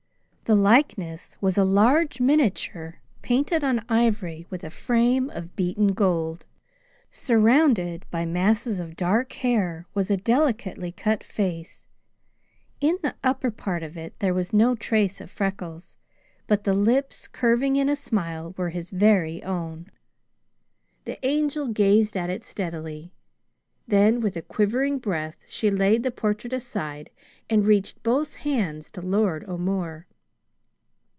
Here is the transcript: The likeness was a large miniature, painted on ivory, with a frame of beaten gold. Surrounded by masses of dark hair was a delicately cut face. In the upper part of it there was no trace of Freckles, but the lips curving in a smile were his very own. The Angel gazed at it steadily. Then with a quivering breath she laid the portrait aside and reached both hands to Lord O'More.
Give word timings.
The 0.45 0.55
likeness 0.57 1.37
was 1.39 1.57
a 1.57 1.63
large 1.63 2.19
miniature, 2.19 2.99
painted 3.21 3.63
on 3.63 3.85
ivory, 3.87 4.45
with 4.49 4.65
a 4.65 4.69
frame 4.69 5.29
of 5.29 5.55
beaten 5.55 5.93
gold. 5.93 6.45
Surrounded 7.09 8.05
by 8.11 8.25
masses 8.25 8.77
of 8.77 8.97
dark 8.97 9.31
hair 9.31 9.87
was 9.93 10.11
a 10.11 10.17
delicately 10.17 10.91
cut 10.91 11.23
face. 11.23 11.87
In 12.81 12.97
the 13.01 13.15
upper 13.23 13.49
part 13.49 13.81
of 13.81 13.95
it 13.95 14.19
there 14.19 14.33
was 14.33 14.51
no 14.51 14.75
trace 14.75 15.21
of 15.21 15.31
Freckles, 15.31 15.95
but 16.47 16.65
the 16.65 16.73
lips 16.73 17.29
curving 17.29 17.77
in 17.77 17.87
a 17.87 17.95
smile 17.95 18.53
were 18.57 18.71
his 18.71 18.91
very 18.91 19.41
own. 19.45 19.89
The 21.05 21.25
Angel 21.25 21.69
gazed 21.69 22.17
at 22.17 22.29
it 22.29 22.43
steadily. 22.43 23.13
Then 23.87 24.19
with 24.19 24.35
a 24.35 24.41
quivering 24.41 24.99
breath 24.99 25.45
she 25.47 25.71
laid 25.71 26.03
the 26.03 26.11
portrait 26.11 26.51
aside 26.51 27.09
and 27.49 27.65
reached 27.65 28.03
both 28.03 28.35
hands 28.35 28.89
to 28.89 29.01
Lord 29.01 29.45
O'More. 29.45 30.07